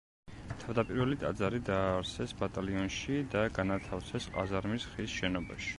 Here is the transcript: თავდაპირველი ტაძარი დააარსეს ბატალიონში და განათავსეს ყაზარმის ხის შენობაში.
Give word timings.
თავდაპირველი 0.63 1.17
ტაძარი 1.23 1.59
დააარსეს 1.69 2.35
ბატალიონში 2.41 3.21
და 3.35 3.45
განათავსეს 3.61 4.31
ყაზარმის 4.39 4.93
ხის 4.95 5.19
შენობაში. 5.21 5.69